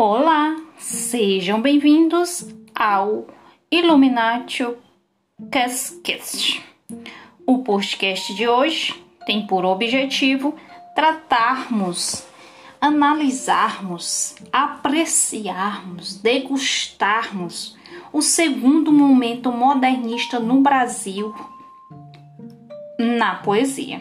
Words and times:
Olá, 0.00 0.56
sejam 0.78 1.60
bem-vindos 1.60 2.46
ao 2.72 3.26
Illuminatio 3.68 4.78
Cascast. 5.50 6.64
O 7.44 7.64
podcast 7.64 8.32
de 8.32 8.46
hoje 8.46 8.94
tem 9.26 9.44
por 9.44 9.64
objetivo 9.64 10.54
tratarmos, 10.94 12.24
analisarmos, 12.80 14.36
apreciarmos, 14.52 16.22
degustarmos 16.22 17.76
o 18.12 18.22
segundo 18.22 18.92
momento 18.92 19.50
modernista 19.50 20.38
no 20.38 20.60
Brasil 20.60 21.34
na 23.00 23.34
poesia. 23.34 24.00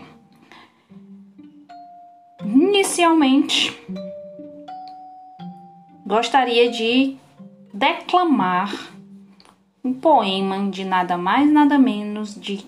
Inicialmente, 2.46 3.76
gostaria 6.08 6.72
de 6.72 7.18
declamar 7.74 8.94
um 9.84 9.94
poema 9.94 10.70
de 10.72 10.86
nada 10.86 11.18
mais 11.18 11.52
nada 11.52 11.78
menos 11.78 12.34
de 12.34 12.66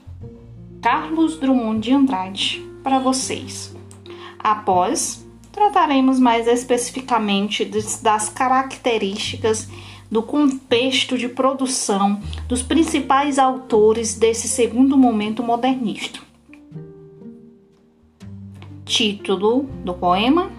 Carlos 0.82 1.40
Drummond 1.40 1.80
de 1.80 1.94
Andrade 1.94 2.62
para 2.84 3.00
vocês. 3.00 3.74
Após, 4.38 5.26
trataremos 5.54 6.20
mais 6.20 6.48
especificamente 6.48 7.64
das 8.04 8.28
características 8.28 9.70
do 10.12 10.22
contexto 10.22 11.18
de 11.18 11.30
produção 11.30 12.20
dos 12.46 12.62
principais 12.62 13.40
autores 13.40 14.16
desse 14.16 14.50
segundo 14.50 14.98
momento 14.98 15.42
modernista. 15.42 16.20
Título 18.84 19.64
do 19.86 19.94
poema 19.94 20.59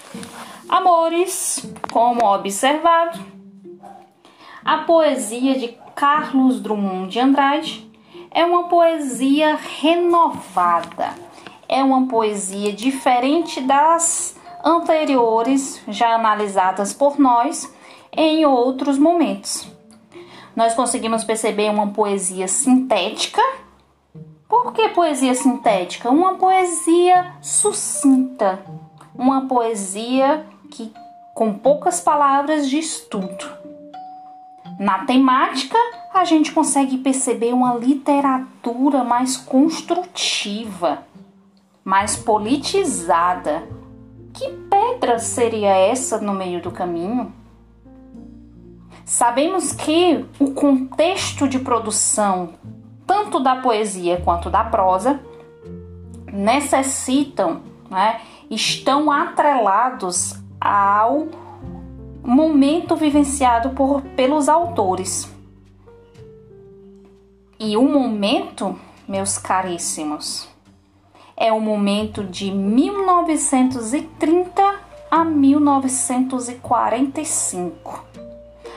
Amores, 0.71 1.69
como 1.91 2.25
observado, 2.25 3.19
a 4.63 4.77
poesia 4.77 5.59
de 5.59 5.77
Carlos 5.93 6.61
Drummond 6.61 7.11
de 7.11 7.19
Andrade 7.19 7.91
é 8.31 8.45
uma 8.45 8.69
poesia 8.69 9.59
renovada, 9.81 11.13
é 11.67 11.83
uma 11.83 12.07
poesia 12.07 12.71
diferente 12.71 13.59
das 13.59 14.39
anteriores 14.63 15.83
já 15.89 16.15
analisadas 16.15 16.93
por 16.93 17.19
nós 17.19 17.69
em 18.13 18.45
outros 18.45 18.97
momentos. 18.97 19.67
Nós 20.55 20.73
conseguimos 20.73 21.25
perceber 21.25 21.69
uma 21.69 21.87
poesia 21.87 22.47
sintética. 22.47 23.41
Por 24.47 24.71
que 24.71 24.87
poesia 24.87 25.35
sintética? 25.35 26.09
Uma 26.09 26.35
poesia 26.35 27.35
sucinta, 27.41 28.63
uma 29.13 29.49
poesia 29.49 30.45
que 30.71 30.91
com 31.35 31.53
poucas 31.53 31.99
palavras 31.99 32.69
diz 32.69 33.01
tudo. 33.09 33.45
Na 34.79 35.05
temática, 35.05 35.77
a 36.13 36.23
gente 36.25 36.51
consegue 36.51 36.97
perceber 36.97 37.53
uma 37.53 37.75
literatura 37.75 39.03
mais 39.03 39.37
construtiva, 39.37 41.03
mais 41.83 42.15
politizada. 42.15 43.63
Que 44.33 44.49
pedra 44.69 45.19
seria 45.19 45.69
essa 45.69 46.19
no 46.19 46.33
meio 46.33 46.61
do 46.61 46.71
caminho? 46.71 47.31
Sabemos 49.05 49.73
que 49.73 50.25
o 50.39 50.51
contexto 50.53 51.47
de 51.47 51.59
produção, 51.59 52.53
tanto 53.05 53.39
da 53.39 53.57
poesia 53.57 54.21
quanto 54.21 54.49
da 54.49 54.63
prosa, 54.63 55.19
necessitam, 56.31 57.61
né, 57.89 58.21
estão 58.49 59.11
atrelados 59.11 60.40
ao 60.61 61.27
momento 62.23 62.95
vivenciado 62.95 63.71
por, 63.71 64.03
pelos 64.15 64.47
autores. 64.47 65.27
E 67.59 67.75
o 67.75 67.83
momento, 67.83 68.79
meus 69.07 69.39
caríssimos, 69.39 70.47
é 71.35 71.51
o 71.51 71.59
momento 71.59 72.23
de 72.23 72.51
1930 72.51 74.79
a 75.09 75.25
1945. 75.25 78.05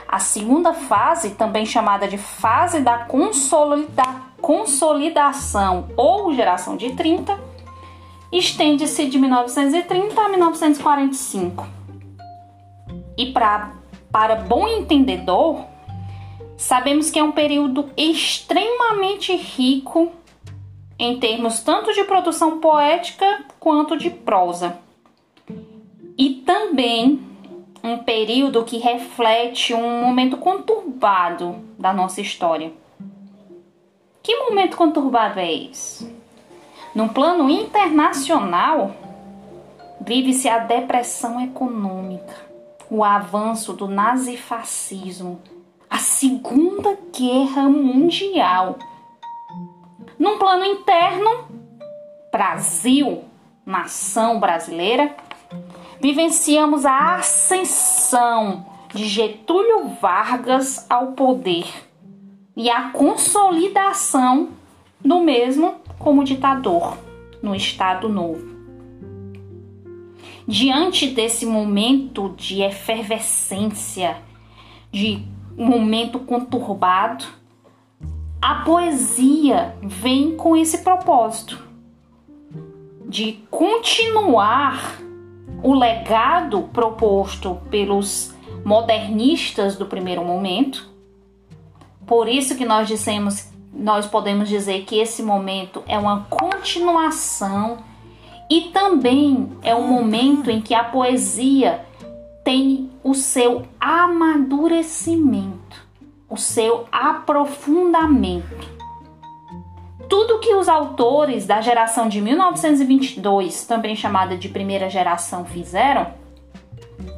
A 0.07 0.19
segunda 0.19 0.73
fase, 0.73 1.31
também 1.31 1.65
chamada 1.65 2.07
de 2.07 2.17
fase 2.17 2.79
da 2.81 2.99
consolida 2.99 4.25
consolidação 4.41 5.87
ou 5.97 6.33
geração 6.35 6.77
de 6.77 6.93
30, 6.93 7.37
estende-se 8.31 9.07
de 9.07 9.17
1930 9.17 10.21
a 10.21 10.29
1945 10.29 11.74
e 13.17 13.31
pra, 13.31 13.73
para 14.11 14.35
bom 14.35 14.67
entendedor, 14.67 15.65
sabemos 16.57 17.09
que 17.09 17.19
é 17.19 17.23
um 17.23 17.31
período 17.31 17.89
extremamente 17.95 19.35
rico 19.35 20.11
em 20.97 21.19
termos 21.19 21.59
tanto 21.59 21.93
de 21.93 22.03
produção 22.03 22.59
poética 22.59 23.45
quanto 23.59 23.97
de 23.97 24.09
prosa. 24.09 24.79
E 26.17 26.35
também 26.45 27.21
um 27.83 27.97
período 27.99 28.63
que 28.63 28.77
reflete 28.77 29.73
um 29.73 30.01
momento 30.01 30.37
conturbado 30.37 31.57
da 31.77 31.93
nossa 31.93 32.21
história. 32.21 32.71
Que 34.23 34.35
momento 34.37 34.75
conturbado 34.75 35.39
é 35.39 35.53
esse? 35.53 36.15
No 36.95 37.09
plano 37.09 37.49
internacional, 37.49 38.95
vive-se 40.01 40.47
a 40.47 40.59
depressão 40.59 41.39
econômica 41.41 42.44
o 42.89 43.03
avanço 43.03 43.73
do 43.73 43.87
nazifascismo, 43.87 45.41
a 45.89 45.97
Segunda 45.97 46.97
Guerra 47.17 47.63
Mundial. 47.69 48.77
Num 50.17 50.37
plano 50.37 50.65
interno, 50.65 51.47
Brasil, 52.31 53.23
nação 53.65 54.39
brasileira, 54.39 55.15
vivenciamos 56.01 56.85
a 56.85 57.15
ascensão 57.15 58.65
de 58.93 59.07
Getúlio 59.07 59.89
Vargas 60.01 60.85
ao 60.89 61.13
poder 61.13 61.65
e 62.55 62.69
a 62.69 62.91
consolidação 62.91 64.49
do 65.03 65.19
mesmo 65.21 65.75
como 65.99 66.23
ditador 66.23 66.97
no 67.41 67.55
Estado 67.55 68.07
Novo. 68.07 68.54
Diante 70.47 71.07
desse 71.07 71.45
momento 71.45 72.35
de 72.37 72.61
efervescência, 72.61 74.17
de 74.91 75.25
momento 75.57 76.19
conturbado, 76.19 77.25
a 78.39 78.55
poesia 78.63 79.75
vem 79.81 80.35
com 80.35 80.55
esse 80.55 80.79
propósito 80.83 81.65
de 83.07 83.39
continuar 83.49 84.99
o 85.63 85.73
legado 85.73 86.69
proposto 86.73 87.59
pelos 87.71 88.35
modernistas 88.63 89.75
do 89.75 89.85
primeiro 89.87 90.23
momento. 90.23 90.91
Por 92.05 92.27
isso 92.27 92.55
que 92.55 92.65
nós 92.65 92.87
dissemos, 92.87 93.51
nós 93.73 94.05
podemos 94.05 94.47
dizer 94.47 94.83
que 94.83 94.99
esse 94.99 95.23
momento 95.23 95.83
é 95.87 95.97
uma 95.97 96.25
continuação 96.25 97.77
e 98.49 98.69
também 98.71 99.51
é 99.63 99.75
um 99.75 99.87
momento 99.87 100.51
em 100.51 100.61
que 100.61 100.73
a 100.73 100.83
poesia 100.83 101.85
tem 102.43 102.89
o 103.03 103.13
seu 103.13 103.63
amadurecimento, 103.79 105.85
o 106.29 106.37
seu 106.37 106.85
aprofundamento. 106.91 108.75
Tudo 110.07 110.39
que 110.39 110.53
os 110.53 110.69
autores 110.69 111.47
da 111.47 111.61
geração 111.61 112.07
de 112.07 112.21
1922, 112.21 113.65
também 113.65 113.95
chamada 113.95 114.37
de 114.37 114.47
primeira 114.47 114.89
geração, 114.89 115.45
fizeram, 115.45 116.13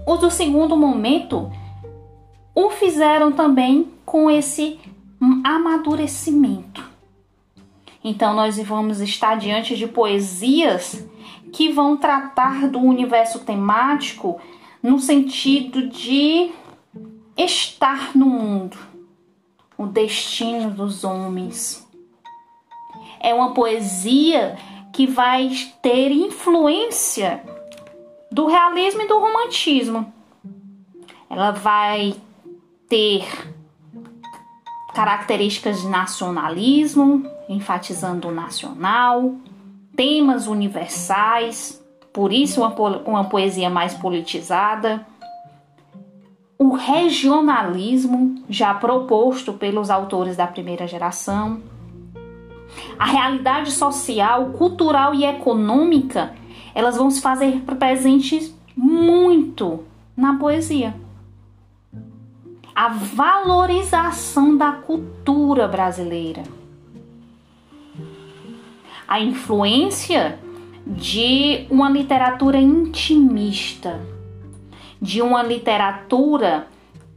os 0.06 0.19
do 0.19 0.31
segundo 0.31 0.77
momento 0.77 1.51
o 2.56 2.69
fizeram 2.71 3.33
também 3.33 3.91
com 4.06 4.31
esse 4.31 4.79
amadurecimento. 5.44 6.87
Então, 8.09 8.33
nós 8.33 8.57
vamos 8.59 9.01
estar 9.01 9.36
diante 9.36 9.75
de 9.75 9.86
poesias 9.86 11.06
que 11.51 11.74
vão 11.74 11.98
tratar 11.98 12.69
do 12.69 12.80
universo 12.80 13.39
temático 13.39 14.39
no 14.81 14.98
sentido 14.98 15.89
de 15.89 16.50
estar 17.36 18.15
no 18.15 18.25
mundo, 18.25 18.77
o 19.77 19.86
destino 19.86 20.71
dos 20.71 21.04
homens. 21.04 21.86
É 23.19 23.33
uma 23.33 23.54
poesia 23.54 24.57
que 24.94 25.06
vai 25.06 25.51
ter 25.81 26.10
influência 26.10 27.44
do 28.31 28.45
realismo 28.45 29.01
e 29.01 29.07
do 29.10 29.19
romantismo. 29.19 30.13
Ela 31.30 31.51
vai 31.51 32.15
ter 32.88 33.27
características 34.95 35.81
de 35.81 35.88
nacionalismo, 35.89 37.36
enfatizando 37.47 38.27
o 38.27 38.31
nacional, 38.31 39.35
temas 39.95 40.47
universais, 40.47 41.83
por 42.13 42.33
isso 42.33 42.61
uma, 42.61 42.73
uma 43.05 43.23
poesia 43.25 43.69
mais 43.69 43.94
politizada. 43.94 45.05
O 46.57 46.73
regionalismo, 46.73 48.44
já 48.49 48.73
proposto 48.73 49.53
pelos 49.53 49.89
autores 49.89 50.35
da 50.35 50.47
primeira 50.47 50.88
geração. 50.88 51.61
A 52.97 53.05
realidade 53.05 53.71
social, 53.71 54.47
cultural 54.53 55.13
e 55.13 55.23
econômica, 55.23 56.33
elas 56.73 56.97
vão 56.97 57.11
se 57.11 57.21
fazer 57.21 57.61
presentes 57.61 58.53
muito 58.75 59.83
na 60.15 60.38
poesia. 60.38 60.95
A 62.75 62.89
valorização 62.89 64.57
da 64.57 64.71
cultura 64.71 65.67
brasileira. 65.67 66.43
A 69.07 69.19
influência 69.19 70.39
de 70.86 71.65
uma 71.69 71.89
literatura 71.89 72.57
intimista, 72.57 74.00
de 75.01 75.21
uma 75.21 75.44
literatura 75.44 76.68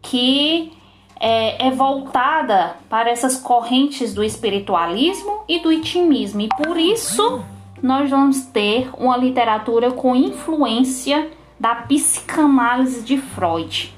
que 0.03 0.73
é, 1.21 1.67
é, 1.67 1.71
voltada 1.71 2.77
para 2.89 3.11
essas 3.11 3.37
correntes 3.37 4.15
do 4.15 4.25
espiritualismo 4.25 5.45
e 5.47 5.61
do 5.61 5.71
intimismo. 5.71 6.41
E 6.41 6.49
por 6.49 6.77
isso 6.79 7.45
nós 7.83 8.09
vamos 8.09 8.43
ter 8.47 8.91
uma 8.99 9.17
literatura 9.17 9.91
com 9.91 10.17
influência 10.17 11.31
da 11.59 11.75
psicanálise 11.75 13.03
de 13.03 13.19
Freud. 13.19 13.95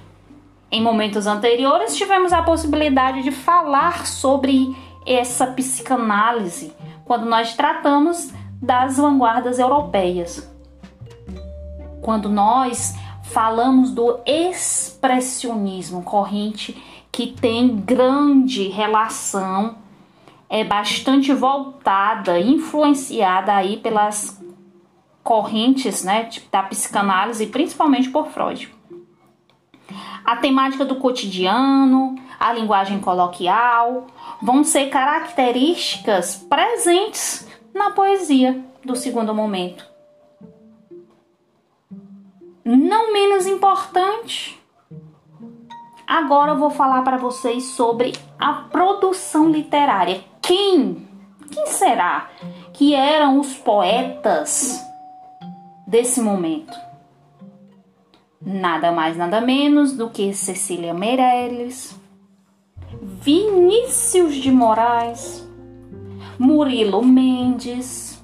Em 0.71 0.83
momentos 0.83 1.27
anteriores 1.27 1.95
tivemos 1.95 2.33
a 2.33 2.43
possibilidade 2.43 3.23
de 3.23 3.31
falar 3.31 4.07
sobre 4.07 4.75
essa 5.07 5.47
psicanálise 5.47 6.73
quando 7.05 7.27
nós 7.27 7.55
tratamos 7.55 8.33
das 8.61 8.97
vanguardas 8.97 9.59
europeias. 9.59 10.51
Quando 12.01 12.29
nós 12.29 12.95
falamos 13.25 13.91
do 13.91 14.21
expressionismo, 14.27 16.03
corrente 16.03 16.81
que 17.11 17.27
tem 17.27 17.77
grande 17.77 18.69
relação, 18.69 19.77
é 20.49 20.65
bastante 20.65 21.33
voltada, 21.33 22.39
influenciada 22.39 23.55
aí 23.55 23.77
pelas 23.77 24.43
correntes, 25.23 26.05
né, 26.05 26.25
tipo, 26.25 26.51
da 26.51 26.63
psicanálise, 26.63 27.47
principalmente 27.47 28.11
por 28.11 28.29
Freud. 28.29 28.73
A 30.25 30.37
temática 30.37 30.85
do 30.85 30.97
cotidiano, 30.97 32.17
a 32.39 32.53
linguagem 32.53 32.99
coloquial, 33.01 34.07
vão 34.43 34.65
ser 34.65 34.91
características 34.91 36.37
presentes 36.37 37.47
na 37.73 37.93
poesia 37.93 38.61
do 38.85 38.97
segundo 38.97 39.33
momento. 39.33 39.87
Não 42.65 43.13
menos 43.13 43.47
importante, 43.47 44.61
agora 46.07 46.53
eu 46.53 46.59
vou 46.59 46.71
falar 46.71 47.03
para 47.03 47.17
vocês 47.17 47.65
sobre 47.65 48.13
a 48.39 48.53
produção 48.53 49.49
literária. 49.49 50.25
Quem? 50.41 51.09
Quem 51.51 51.67
será 51.67 52.31
que 52.73 52.95
eram 52.95 53.39
os 53.39 53.55
poetas 53.55 54.85
desse 55.87 56.21
momento? 56.21 56.77
Nada 58.41 58.91
mais, 58.91 59.17
nada 59.17 59.41
menos 59.41 59.93
do 59.93 60.11
que 60.11 60.35
Cecília 60.35 60.93
Meirelles, 60.93 62.02
Vinícius 63.25 64.35
de 64.35 64.51
Moraes, 64.51 65.49
Murilo 66.37 67.05
Mendes, 67.05 68.21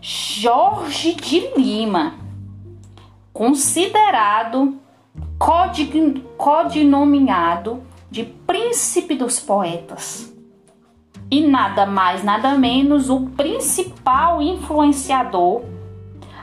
Jorge 0.00 1.14
de 1.14 1.52
Lima, 1.56 2.14
considerado 3.32 4.74
codinominado 6.36 7.84
de 8.10 8.24
Príncipe 8.24 9.14
dos 9.14 9.38
Poetas. 9.38 10.34
E 11.30 11.40
nada 11.40 11.86
mais, 11.86 12.24
nada 12.24 12.58
menos 12.58 13.08
o 13.08 13.26
principal 13.26 14.42
influenciador, 14.42 15.62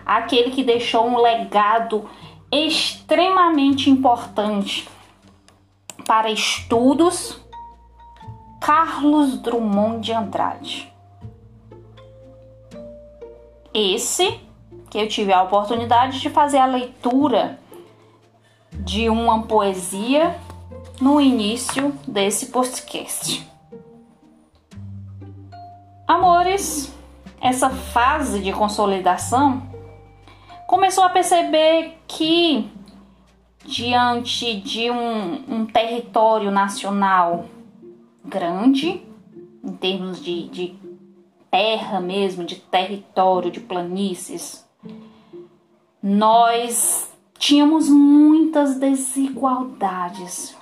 aquele 0.06 0.52
que 0.52 0.64
deixou 0.64 1.06
um 1.06 1.22
legado 1.22 2.06
extremamente 2.50 3.90
importante 3.90 4.88
para 6.14 6.30
estudos 6.30 7.42
Carlos 8.62 9.40
Drummond 9.40 10.00
de 10.00 10.14
Andrade. 10.14 10.94
Esse 13.74 14.40
que 14.92 15.00
eu 15.00 15.08
tive 15.08 15.34
a 15.34 15.42
oportunidade 15.42 16.20
de 16.20 16.30
fazer 16.30 16.60
a 16.60 16.68
leitura 16.68 17.60
de 18.74 19.10
uma 19.10 19.42
poesia 19.42 20.40
no 21.02 21.20
início 21.20 21.92
desse 22.08 22.52
podcast. 22.52 23.50
Amores, 26.08 26.94
essa 27.42 27.72
fase 27.72 28.40
de 28.40 28.54
consolidação 28.54 29.64
começou 30.68 31.04
a 31.04 31.10
perceber 31.10 31.98
que 32.08 32.72
diante 33.66 34.60
de 34.60 34.90
um, 34.92 35.44
um 35.48 35.66
território 35.66 36.52
nacional 36.52 37.46
grande, 38.24 39.02
em 39.64 39.72
termos 39.74 40.24
de, 40.24 40.48
de 40.50 40.76
terra 41.50 42.00
mesmo, 42.00 42.44
de 42.44 42.56
território, 42.56 43.52
de 43.52 43.60
planícies, 43.60 44.66
nós 46.02 47.10
tínhamos 47.38 47.90
muitas 47.90 48.78
desigualdades. 48.78 50.58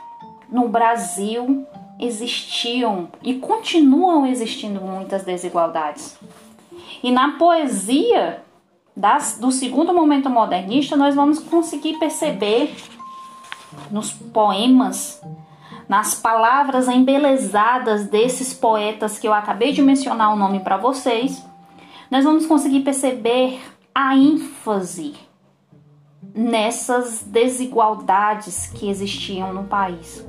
No 0.49 0.67
Brasil 0.67 1.65
existiam 1.99 3.09
e 3.23 3.35
continuam 3.35 4.25
existindo 4.25 4.81
muitas 4.81 5.23
desigualdades. 5.23 6.19
E 7.01 7.11
na 7.11 7.37
poesia 7.37 8.43
das, 8.95 9.37
do 9.39 9.51
segundo 9.51 9.93
momento 9.93 10.29
modernista, 10.29 10.95
nós 10.95 11.15
vamos 11.15 11.39
conseguir 11.39 11.97
perceber 11.97 12.75
nos 13.89 14.11
poemas 14.11 15.21
nas 15.91 16.15
palavras 16.15 16.87
embelezadas 16.87 18.07
desses 18.07 18.53
poetas 18.53 19.19
que 19.19 19.27
eu 19.27 19.33
acabei 19.33 19.73
de 19.73 19.81
mencionar 19.81 20.33
o 20.33 20.37
nome 20.37 20.61
para 20.61 20.77
vocês, 20.77 21.45
nós 22.09 22.23
vamos 22.23 22.45
conseguir 22.45 22.79
perceber 22.79 23.61
a 23.93 24.15
ênfase 24.15 25.13
nessas 26.33 27.23
desigualdades 27.23 28.67
que 28.67 28.89
existiam 28.89 29.53
no 29.53 29.65
país. 29.65 30.25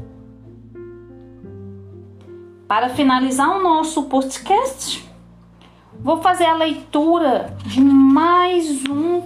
Para 2.66 2.88
finalizar 2.88 3.57
o 3.57 3.62
nosso 3.62 4.02
podcast, 4.04 5.09
vou 6.02 6.21
fazer 6.21 6.47
a 6.47 6.54
leitura 6.54 7.56
de 7.64 7.80
mais 7.80 8.85
um 8.88 9.23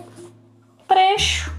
trecho 0.87 1.51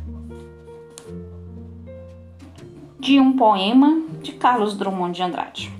de 2.99 3.19
um 3.19 3.35
poema 3.35 4.01
de 4.21 4.33
Carlos 4.33 4.77
Drummond 4.77 5.15
de 5.15 5.23
Andrade. 5.23 5.73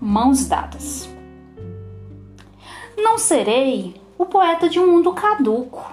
Mãos 0.00 0.46
dadas. 0.46 1.08
Não 2.96 3.18
serei 3.18 4.00
o 4.16 4.24
poeta 4.24 4.68
de 4.68 4.78
um 4.78 4.92
mundo 4.92 5.12
caduco. 5.12 5.90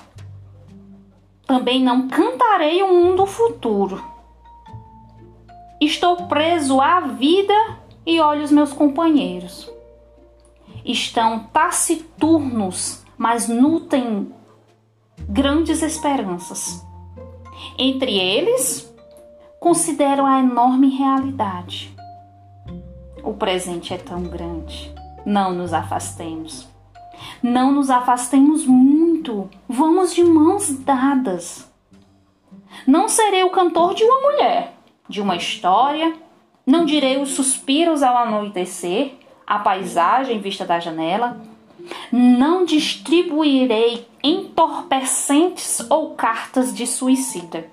Também 1.45 1.81
não 1.81 2.07
cantarei 2.07 2.83
o 2.83 2.87
um 2.87 3.05
mundo 3.05 3.25
futuro. 3.25 4.03
Estou 5.81 6.27
preso 6.27 6.79
à 6.79 6.99
vida 6.99 7.53
e 8.05 8.19
olho 8.19 8.43
os 8.43 8.51
meus 8.51 8.73
companheiros. 8.73 9.76
Estão 10.87 11.39
taciturnos, 11.51 13.03
mas 13.17 13.49
nutrem 13.49 14.33
grandes 15.27 15.81
esperanças. 15.81 16.81
Entre 17.77 18.17
eles, 18.17 18.89
considero 19.59 20.25
a 20.25 20.39
enorme 20.39 20.87
realidade. 20.97 21.93
O 23.21 23.33
presente 23.33 23.93
é 23.93 23.97
tão 23.97 24.23
grande. 24.23 24.95
Não 25.25 25.53
nos 25.53 25.73
afastemos. 25.73 26.69
Não 27.43 27.73
nos 27.73 27.89
afastemos 27.89 28.65
muito. 28.65 29.49
Vamos 29.67 30.15
de 30.15 30.23
mãos 30.23 30.69
dadas. 30.69 31.69
Não 32.87 33.09
serei 33.09 33.43
o 33.43 33.49
cantor 33.49 33.93
de 33.93 34.05
uma 34.05 34.21
mulher, 34.21 34.73
de 35.09 35.19
uma 35.19 35.35
história. 35.35 36.15
Não 36.65 36.85
direi 36.85 37.21
os 37.21 37.31
suspiros 37.31 38.01
ao 38.01 38.15
anoitecer, 38.15 39.16
a 39.47 39.59
paisagem 39.59 40.39
vista 40.39 40.65
da 40.65 40.77
janela. 40.77 41.39
Não 42.11 42.65
distribuirei 42.65 44.05
entorpecentes 44.21 45.79
ou 45.89 46.15
cartas 46.15 46.75
de 46.75 46.85
suicida. 46.85 47.65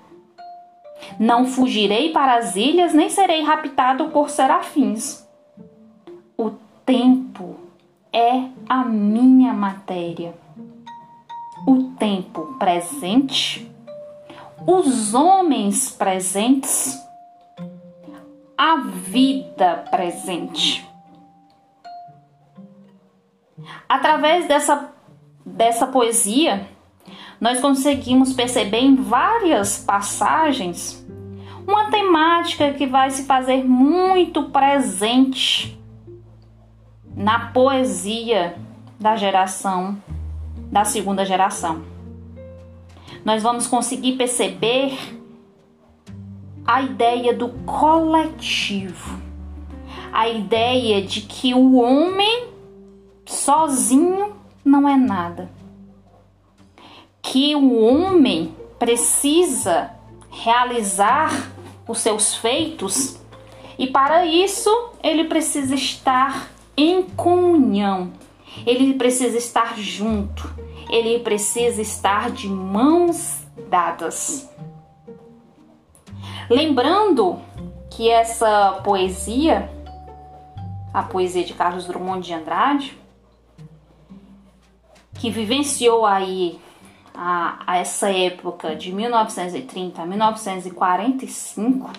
Não 1.19 1.45
fugirei 1.45 2.11
para 2.11 2.37
as 2.37 2.55
ilhas, 2.55 2.93
nem 2.93 3.09
serei 3.09 3.43
raptado 3.43 4.07
por 4.09 4.29
serafins. 4.29 5.27
O 6.37 6.51
tempo 6.85 7.57
é 8.13 8.45
a 8.69 8.85
minha 8.85 9.53
matéria. 9.53 10.33
O 11.67 11.91
tempo 11.97 12.55
presente, 12.57 13.69
os 14.65 15.13
homens 15.13 15.89
presentes, 15.89 16.97
a 18.57 18.77
vida 18.77 19.85
presente. 19.89 20.94
Através 23.87 24.47
dessa, 24.47 24.93
dessa 25.45 25.87
poesia, 25.87 26.67
nós 27.39 27.59
conseguimos 27.59 28.33
perceber 28.33 28.79
em 28.79 28.95
várias 28.95 29.77
passagens 29.77 31.05
uma 31.67 31.89
temática 31.89 32.73
que 32.73 32.85
vai 32.85 33.09
se 33.09 33.25
fazer 33.25 33.63
muito 33.63 34.43
presente 34.43 35.79
na 37.15 37.47
poesia 37.47 38.55
da 38.99 39.15
geração 39.15 39.97
da 40.71 40.83
segunda 40.83 41.25
geração. 41.25 41.83
Nós 43.23 43.41
vamos 43.41 43.67
conseguir 43.67 44.17
perceber 44.17 44.97
a 46.65 46.81
ideia 46.81 47.33
do 47.33 47.49
coletivo, 47.65 49.19
a 50.11 50.27
ideia 50.27 51.01
de 51.01 51.21
que 51.21 51.53
o 51.53 51.75
homem 51.75 52.54
sozinho 53.25 54.35
não 54.63 54.87
é 54.87 54.95
nada, 54.95 55.49
que 57.21 57.55
o 57.55 57.79
homem 57.83 58.55
precisa 58.77 59.91
realizar 60.29 61.51
os 61.87 61.99
seus 61.99 62.35
feitos 62.35 63.19
e 63.77 63.87
para 63.87 64.25
isso 64.25 64.69
ele 65.03 65.25
precisa 65.25 65.75
estar 65.75 66.49
em 66.77 67.03
comunhão, 67.03 68.11
ele 68.65 68.93
precisa 68.93 69.37
estar 69.37 69.77
junto, 69.77 70.49
ele 70.89 71.19
precisa 71.19 71.81
estar 71.81 72.31
de 72.31 72.47
mãos 72.47 73.45
dadas. 73.69 74.49
Lembrando 76.49 77.39
que 77.89 78.09
essa 78.09 78.81
poesia, 78.83 79.69
a 80.93 81.01
poesia 81.03 81.43
de 81.43 81.53
Carlos 81.53 81.85
Drummond 81.85 82.25
de 82.25 82.33
Andrade, 82.33 83.04
que 85.19 85.29
vivenciou 85.29 86.05
aí 86.05 86.59
a, 87.13 87.59
a 87.65 87.77
essa 87.77 88.09
época 88.09 88.75
de 88.75 88.91
1930 88.91 90.01
a 90.01 90.05
1945, 90.05 91.89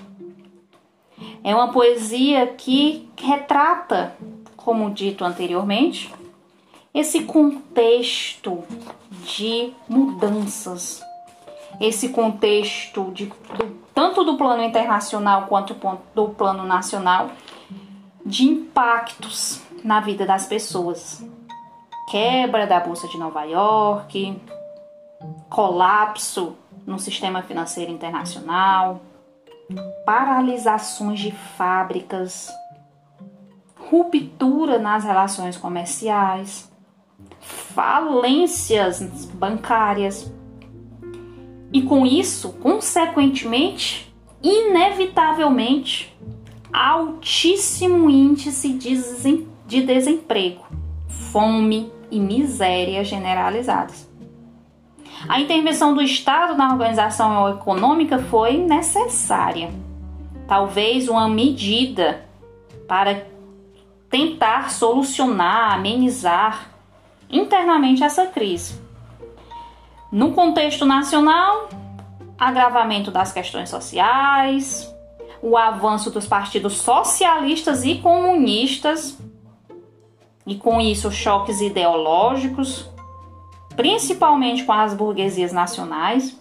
é 1.43 1.55
uma 1.55 1.73
poesia 1.73 2.47
que 2.47 3.09
retrata, 3.17 4.15
como 4.57 4.91
dito 4.91 5.25
anteriormente, 5.25 6.13
esse 6.93 7.25
contexto 7.25 8.65
de 9.25 9.73
mudanças, 9.89 11.03
esse 11.81 12.09
contexto 12.11 13.11
de, 13.13 13.27
do, 13.27 13.77
tanto 13.95 14.25
do 14.25 14.37
plano 14.37 14.63
internacional 14.63 15.47
quanto 15.47 15.77
do 16.15 16.29
plano 16.31 16.65
nacional, 16.65 17.31
de 18.25 18.45
impactos 18.45 19.61
na 19.85 20.01
vida 20.01 20.27
das 20.27 20.47
pessoas. 20.47 21.26
Quebra 22.09 22.69
da 22.69 22.79
Bolsa 22.79 23.09
de 23.09 23.19
Nova 23.19 23.43
York, 23.43 24.41
colapso 25.51 26.57
no 26.87 27.01
sistema 27.01 27.43
financeiro 27.43 27.91
internacional, 27.91 29.01
paralisações 30.05 31.19
de 31.19 31.33
fábricas, 31.33 32.49
ruptura 33.77 34.79
nas 34.79 35.03
relações 35.03 35.57
comerciais, 35.57 36.71
falências 37.41 39.01
bancárias. 39.35 40.33
E 41.73 41.83
com 41.83 42.07
isso, 42.07 42.53
consequentemente, 42.53 44.15
inevitavelmente, 44.41 46.17
altíssimo 46.73 48.09
índice 48.09 48.73
de 48.73 49.83
desemprego, 49.83 50.65
fome 51.37 51.93
e 52.11 52.19
miséria 52.19 53.05
generalizadas. 53.05 54.09
A 55.29 55.39
intervenção 55.39 55.93
do 55.93 56.01
Estado 56.01 56.57
na 56.57 56.73
organização 56.73 57.51
econômica 57.51 58.19
foi 58.19 58.57
necessária. 58.57 59.71
Talvez 60.49 61.11
uma 61.11 61.29
medida 61.29 62.25
para 62.89 63.27
tentar 64.09 64.71
solucionar, 64.71 65.75
amenizar 65.75 66.71
internamente 67.29 68.03
essa 68.03 68.25
crise. 68.29 68.81
No 70.11 70.33
contexto 70.33 70.87
nacional, 70.87 71.69
agravamento 72.39 73.11
das 73.11 73.31
questões 73.31 73.69
sociais, 73.69 74.91
o 75.43 75.55
avanço 75.55 76.11
dos 76.11 76.27
partidos 76.27 76.79
socialistas 76.79 77.85
e 77.85 77.97
comunistas, 77.97 79.19
e 80.47 80.55
com 80.55 80.81
isso 80.81 81.11
choques 81.11 81.61
ideológicos, 81.61 82.89
principalmente 83.75 84.65
com 84.65 84.73
as 84.73 84.95
burguesias 84.95 85.53
nacionais, 85.53 86.39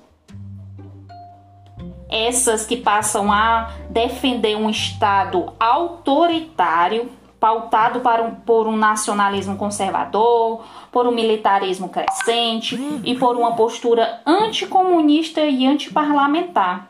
essas 2.08 2.66
que 2.66 2.78
passam 2.78 3.32
a 3.32 3.72
defender 3.90 4.56
um 4.56 4.70
Estado 4.70 5.52
autoritário, 5.60 7.10
pautado 7.40 8.00
um, 8.00 8.36
por 8.36 8.68
um 8.68 8.78
nacionalismo 8.78 9.58
conservador, 9.58 10.64
por 10.92 11.08
um 11.08 11.12
militarismo 11.12 11.90
crescente 11.90 12.80
e 13.04 13.16
por 13.16 13.36
uma 13.36 13.56
postura 13.56 14.22
anticomunista 14.26 15.42
e 15.42 15.66
antiparlamentar. 15.66 16.90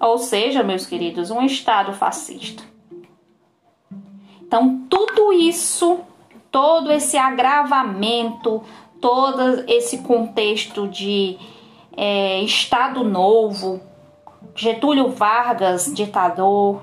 Ou 0.00 0.18
seja, 0.18 0.62
meus 0.62 0.86
queridos, 0.86 1.30
um 1.30 1.42
Estado 1.42 1.92
fascista. 1.92 2.75
Então, 4.46 4.86
tudo 4.88 5.32
isso, 5.32 5.98
todo 6.52 6.92
esse 6.92 7.16
agravamento, 7.16 8.62
todo 9.00 9.64
esse 9.66 9.98
contexto 9.98 10.86
de 10.86 11.36
é, 11.96 12.40
Estado 12.42 13.02
Novo, 13.02 13.80
Getúlio 14.54 15.10
Vargas, 15.10 15.92
ditador, 15.92 16.80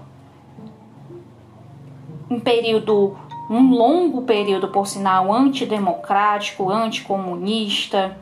um 2.29 2.37
período, 2.37 3.17
um 3.49 3.73
longo 3.73 4.23
período, 4.23 4.67
por 4.67 4.85
sinal, 4.85 5.31
antidemocrático, 5.31 6.69
anticomunista, 6.69 8.17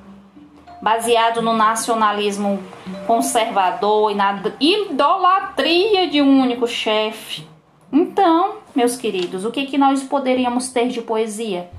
baseado 0.79 1.41
no 1.41 1.53
nacionalismo 1.53 2.59
conservador 3.07 4.11
e 4.11 4.15
na 4.15 4.39
idolatria 4.59 6.07
de 6.07 6.21
um 6.21 6.41
único 6.41 6.67
chefe. 6.67 7.47
Então, 7.91 8.60
meus 8.75 8.95
queridos, 8.95 9.45
o 9.45 9.51
que, 9.51 9.65
que 9.65 9.77
nós 9.77 10.03
poderíamos 10.03 10.69
ter 10.69 10.87
de 10.87 11.01
poesia? 11.01 11.69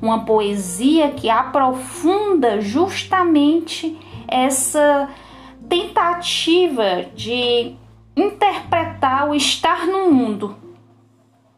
Uma 0.00 0.24
poesia 0.24 1.10
que 1.10 1.30
aprofunda 1.30 2.60
justamente 2.60 3.96
essa 4.28 5.08
tentativa 5.68 7.06
de 7.14 7.74
interpretar 8.16 9.28
o 9.28 9.34
estar 9.34 9.86
no 9.86 10.10
mundo. 10.10 10.56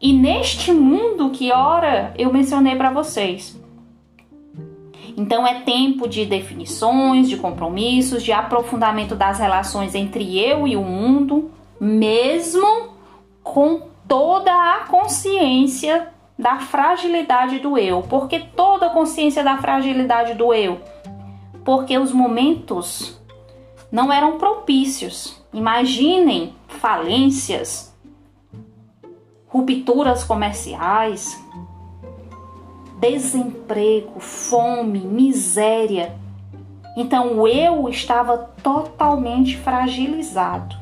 E 0.01 0.13
neste 0.13 0.73
mundo 0.73 1.31
que 1.31 1.53
ora 1.53 2.15
eu 2.17 2.33
mencionei 2.33 2.77
para 2.77 2.91
vocês. 2.91 3.59
Então 5.17 5.45
é 5.45 5.63
tempo 5.63 6.09
de 6.09 6.25
definições, 6.25 7.29
de 7.29 7.37
compromissos, 7.37 8.23
de 8.23 8.31
aprofundamento 8.31 9.17
das 9.17 9.41
relações 9.41 9.95
entre 9.97 10.39
eu 10.39 10.69
e 10.69 10.77
o 10.77 10.83
mundo, 10.83 11.51
mesmo 11.81 12.91
com 13.43 13.89
toda 14.09 14.51
a 14.53 14.87
consciência 14.87 16.09
da 16.39 16.59
fragilidade 16.59 17.59
do 17.59 17.77
eu. 17.77 18.03
Porque 18.03 18.41
toda 18.41 18.87
a 18.87 18.91
consciência 18.91 19.45
da 19.45 19.59
fragilidade 19.59 20.35
do 20.35 20.53
eu? 20.53 20.81
Porque 21.65 21.97
os 21.99 22.13
momentos 22.13 23.21
não 23.93 24.13
eram 24.13 24.39
propícios 24.39 25.39
Imaginem 25.53 26.55
falências, 26.67 27.95
rupturas 29.49 30.23
comerciais, 30.23 31.43
desemprego, 33.01 34.21
fome, 34.21 35.01
miséria. 35.01 36.15
Então 36.97 37.39
o 37.39 37.49
eu 37.49 37.89
estava 37.89 38.37
totalmente 38.63 39.57
fragilizado. 39.57 40.77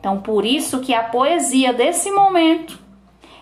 Então 0.00 0.18
por 0.18 0.46
isso 0.46 0.80
que 0.80 0.94
a 0.94 1.04
poesia 1.04 1.72
desse 1.72 2.10
momento 2.10 2.78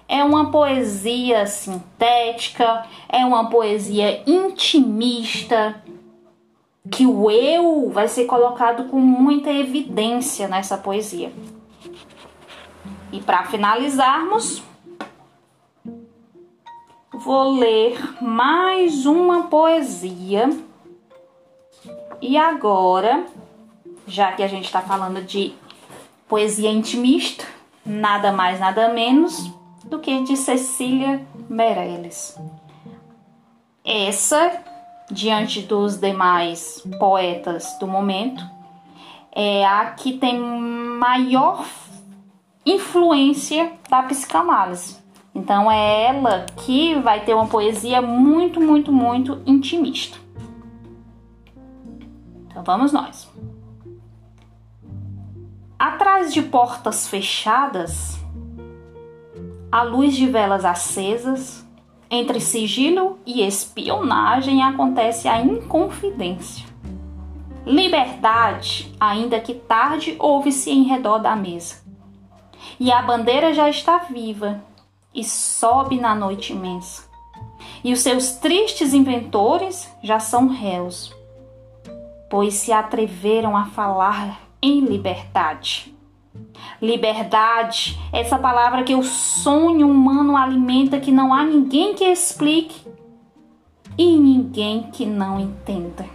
é 0.09 0.25
uma 0.25 0.51
poesia 0.51 1.47
sintética, 1.47 2.85
é 3.09 3.25
uma 3.25 3.49
poesia 3.49 4.23
intimista, 4.27 5.81
que 6.91 7.07
o 7.07 7.31
eu 7.31 7.91
vai 7.91 8.09
ser 8.09 8.25
colocado 8.25 8.89
com 8.89 8.99
muita 8.99 9.53
evidência 9.53 10.49
nessa 10.49 10.77
poesia. 10.77 11.33
E 13.13 13.21
para 13.21 13.45
finalizarmos, 13.45 14.63
vou 17.13 17.59
ler 17.59 18.23
mais 18.23 19.07
uma 19.07 19.45
poesia. 19.45 20.51
E 22.21 22.37
agora, 22.37 23.27
já 24.07 24.33
que 24.33 24.43
a 24.43 24.49
gente 24.49 24.65
está 24.65 24.81
falando 24.81 25.23
de 25.23 25.55
poesia 26.29 26.71
intimista, 26.71 27.45
nada 27.85 28.31
mais, 28.31 28.61
nada 28.61 28.93
menos 28.93 29.51
do 29.85 29.99
que 29.99 30.23
de 30.23 30.37
Cecília 30.37 31.27
Meirelles. 31.49 32.39
Essa, 33.85 34.63
diante 35.11 35.63
dos 35.63 35.99
demais 35.99 36.87
poetas 36.99 37.77
do 37.81 37.87
momento, 37.87 38.45
é 39.33 39.67
a 39.67 39.87
que 39.93 40.19
tem 40.19 40.39
maior 40.39 41.65
influência 42.67 43.73
da 43.89 44.03
psicanálise. 44.03 44.99
Então 45.35 45.71
é 45.71 46.07
ela 46.07 46.47
que 46.65 46.97
vai 46.97 47.25
ter 47.25 47.33
uma 47.33 47.47
poesia 47.47 48.03
muito, 48.03 48.61
muito, 48.61 48.93
muito 48.93 49.41
intimista. 49.47 50.19
Então 52.47 52.63
vamos 52.63 52.93
nós. 52.93 53.31
Atrás 55.89 56.35
de 56.35 56.43
portas 56.43 57.09
fechadas, 57.09 58.21
a 59.73 59.83
luz 59.83 60.15
de 60.15 60.27
velas 60.27 60.63
acesas, 60.63 61.67
entre 62.11 62.41
sigilo 62.41 63.19
e 63.25 63.41
espionagem 63.41 64.63
acontece 64.63 65.29
a 65.29 65.41
inconfidência. 65.41 66.67
Liberdade, 67.65 68.95
ainda 69.01 69.41
que 69.41 69.55
tarde, 69.55 70.15
ouve-se 70.19 70.71
em 70.71 70.83
redor 70.83 71.21
da 71.21 71.35
mesa. 71.35 71.77
E 72.79 72.93
a 72.93 73.01
bandeira 73.01 73.55
já 73.55 73.71
está 73.71 73.97
viva 73.97 74.63
e 75.15 75.25
sobe 75.25 75.99
na 75.99 76.15
noite 76.15 76.53
imensa. 76.53 77.09
E 77.83 77.95
os 77.95 78.01
seus 78.01 78.33
tristes 78.33 78.93
inventores 78.93 79.91
já 80.03 80.21
são 80.21 80.49
réus, 80.49 81.17
pois 82.29 82.53
se 82.53 82.73
atreveram 82.73 83.57
a 83.57 83.65
falar 83.65 84.48
em 84.63 84.81
liberdade. 84.81 85.95
Liberdade, 86.81 87.99
essa 88.13 88.39
palavra 88.39 88.85
que 88.85 88.95
o 88.95 89.03
sonho 89.03 89.89
humano 89.89 90.37
alimenta, 90.37 91.01
que 91.01 91.11
não 91.11 91.33
há 91.33 91.45
ninguém 91.45 91.95
que 91.95 92.05
explique 92.05 92.87
e 93.97 94.17
ninguém 94.17 94.91
que 94.93 95.05
não 95.05 95.41
entenda. 95.41 96.07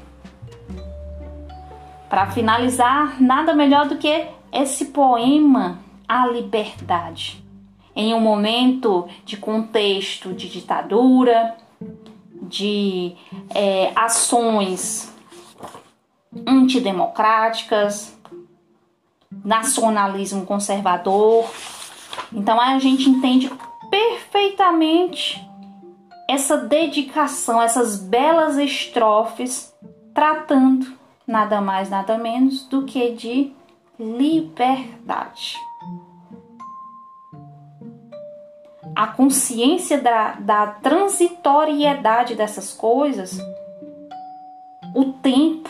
Para 2.09 2.31
finalizar, 2.31 3.21
nada 3.21 3.53
melhor 3.53 3.87
do 3.87 3.97
que 3.97 4.27
esse 4.51 4.85
poema, 4.85 5.79
A 6.07 6.27
Liberdade. 6.27 7.43
Em 7.95 8.13
um 8.13 8.19
momento 8.19 9.07
de 9.25 9.35
contexto 9.35 10.33
de 10.33 10.47
ditadura, 10.47 11.55
de 12.43 13.15
é, 13.53 13.91
ações 13.95 15.13
antidemocráticas, 16.47 18.17
nacionalismo 19.43 20.45
conservador. 20.45 21.49
Então 22.31 22.59
a 22.59 22.79
gente 22.79 23.09
entende 23.09 23.51
perfeitamente 23.89 25.45
essa 26.29 26.57
dedicação, 26.57 27.61
essas 27.61 27.99
belas 27.99 28.57
estrofes, 28.57 29.73
tratando 30.13 30.97
nada 31.27 31.61
mais, 31.61 31.89
nada 31.89 32.17
menos 32.17 32.65
do 32.67 32.85
que 32.85 33.11
de 33.11 33.53
liberdade. 33.99 35.57
A 38.95 39.07
consciência 39.07 39.99
da, 39.99 40.33
da 40.33 40.67
transitoriedade 40.67 42.35
dessas 42.35 42.73
coisas, 42.73 43.39
o 44.95 45.13
tempo, 45.13 45.69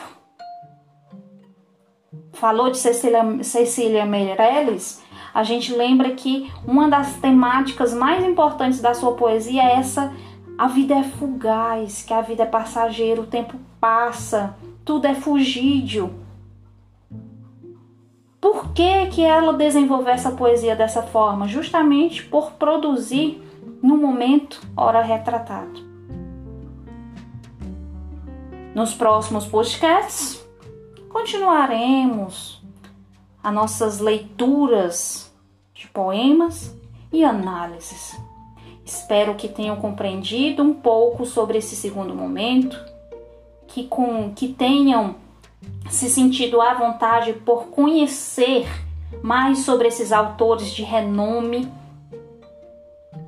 falou 2.34 2.70
de 2.70 2.78
Cecília, 2.78 3.44
Cecília 3.44 4.06
Meirelles, 4.06 5.02
a 5.34 5.44
gente 5.44 5.74
lembra 5.74 6.12
que 6.12 6.52
uma 6.68 6.88
das 6.88 7.14
temáticas 7.14 7.94
mais 7.94 8.24
importantes 8.24 8.82
da 8.82 8.94
sua 8.94 9.14
poesia 9.14 9.64
é 9.64 9.76
essa: 9.78 10.14
a 10.58 10.68
vida 10.68 10.94
é 10.94 11.04
fugaz, 11.04 12.04
que 12.04 12.14
a 12.14 12.22
vida 12.22 12.44
é 12.44 12.46
passageira, 12.46 13.22
o 13.22 13.26
tempo 13.26 13.58
passa, 13.80 14.56
tudo 14.86 15.08
é 15.08 15.16
fugídio. 15.16 16.14
Por 18.40 18.74
que, 18.74 19.08
que 19.08 19.24
ela 19.24 19.54
desenvolveu 19.54 20.14
essa 20.14 20.32
poesia 20.32 20.76
dessa 20.76 21.02
forma? 21.02 21.48
Justamente 21.48 22.24
por 22.26 22.52
produzir 22.52 23.42
no 23.82 23.98
momento 23.98 24.62
ora 24.76 25.02
retratado. 25.02 25.82
Nos 28.76 28.94
próximos 28.94 29.46
podcasts, 29.46 30.43
continuaremos 31.14 32.60
as 33.44 33.54
nossas 33.54 34.00
leituras 34.00 35.32
de 35.74 35.88
poemas 35.88 36.76
e 37.12 37.24
análises. 37.24 38.20
Espero 38.84 39.36
que 39.36 39.48
tenham 39.48 39.76
compreendido 39.76 40.64
um 40.64 40.74
pouco 40.74 41.26
sobre 41.26 41.60
esse 41.60 41.76
segundo 41.76 42.16
momento, 42.16 42.78
que, 43.68 43.86
com, 43.86 44.34
que 44.34 44.48
tenham 44.50 45.16
se 45.90 46.10
sentido 46.10 46.60
à 46.60 46.74
vontade 46.74 47.34
por 47.34 47.68
conhecer 47.68 48.68
mais 49.22 49.60
sobre 49.60 49.88
esses 49.88 50.12
autores 50.12 50.72
de 50.72 50.82
renome. 50.82 51.72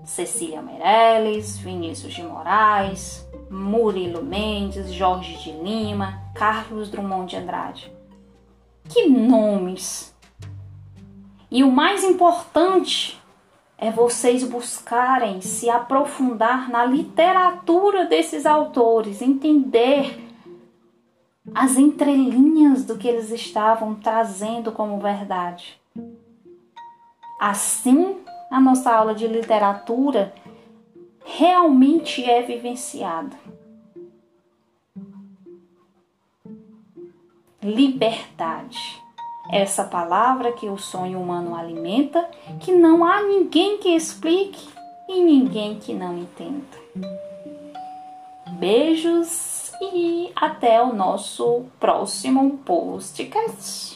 Cecília 0.03 0.61
Meirelles, 0.61 1.57
Vinícius 1.57 2.13
de 2.13 2.23
Moraes, 2.23 3.24
Murilo 3.49 4.23
Mendes, 4.23 4.93
Jorge 4.93 5.37
de 5.37 5.51
Lima, 5.51 6.21
Carlos 6.33 6.89
Drummond 6.89 7.29
de 7.29 7.37
Andrade. 7.37 7.91
Que 8.89 9.07
nomes! 9.07 10.15
E 11.49 11.63
o 11.63 11.71
mais 11.71 12.03
importante 12.03 13.21
é 13.77 13.91
vocês 13.91 14.43
buscarem 14.43 15.41
se 15.41 15.69
aprofundar 15.69 16.69
na 16.69 16.85
literatura 16.85 18.05
desses 18.05 18.45
autores, 18.45 19.21
entender 19.21 20.23
as 21.53 21.77
entrelinhas 21.77 22.85
do 22.85 22.97
que 22.97 23.07
eles 23.07 23.29
estavam 23.31 23.95
trazendo 23.95 24.71
como 24.71 24.99
verdade. 24.99 25.79
Assim, 27.39 28.17
a 28.49 28.59
nossa 28.59 28.91
aula 28.91 29.13
de 29.13 29.27
literatura 29.27 30.33
realmente 31.25 32.23
é 32.23 32.41
vivenciada. 32.43 33.35
Liberdade. 37.61 39.03
Essa 39.51 39.83
palavra 39.83 40.53
que 40.53 40.67
o 40.69 40.77
sonho 40.77 41.19
humano 41.19 41.55
alimenta, 41.55 42.29
que 42.59 42.71
não 42.71 43.03
há 43.03 43.21
ninguém 43.23 43.77
que 43.77 43.89
explique 43.89 44.69
e 45.09 45.21
ninguém 45.21 45.77
que 45.79 45.93
não 45.93 46.17
entenda. 46.17 46.77
Beijos 48.59 49.71
e 49.81 50.31
até 50.35 50.81
o 50.81 50.93
nosso 50.93 51.65
próximo 51.79 52.59
podcast. 52.59 53.94